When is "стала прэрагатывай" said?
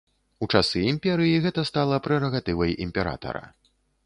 1.71-2.75